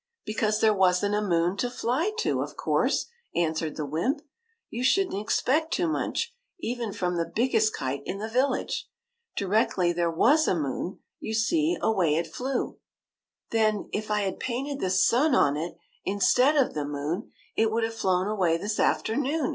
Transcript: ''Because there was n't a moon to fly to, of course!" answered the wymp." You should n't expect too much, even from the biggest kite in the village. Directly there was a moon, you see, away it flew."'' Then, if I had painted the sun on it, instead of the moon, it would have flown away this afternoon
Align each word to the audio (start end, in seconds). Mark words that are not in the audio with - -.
''Because 0.25 0.59
there 0.61 0.73
was 0.73 1.05
n't 1.05 1.13
a 1.13 1.21
moon 1.21 1.55
to 1.57 1.69
fly 1.69 2.11
to, 2.21 2.41
of 2.41 2.57
course!" 2.57 3.05
answered 3.45 3.75
the 3.75 3.85
wymp." 3.85 4.23
You 4.71 4.83
should 4.83 5.09
n't 5.13 5.21
expect 5.21 5.71
too 5.73 5.87
much, 5.87 6.33
even 6.59 6.91
from 6.91 7.17
the 7.17 7.31
biggest 7.31 7.75
kite 7.75 8.01
in 8.03 8.17
the 8.17 8.27
village. 8.27 8.89
Directly 9.37 9.93
there 9.93 10.09
was 10.09 10.47
a 10.47 10.55
moon, 10.55 11.01
you 11.19 11.35
see, 11.35 11.77
away 11.79 12.15
it 12.15 12.25
flew."'' 12.25 12.79
Then, 13.51 13.89
if 13.93 14.09
I 14.09 14.21
had 14.21 14.39
painted 14.39 14.79
the 14.79 14.89
sun 14.89 15.35
on 15.35 15.55
it, 15.55 15.75
instead 16.03 16.55
of 16.57 16.73
the 16.73 16.83
moon, 16.83 17.31
it 17.55 17.69
would 17.69 17.83
have 17.83 17.93
flown 17.93 18.25
away 18.27 18.57
this 18.57 18.79
afternoon 18.79 19.49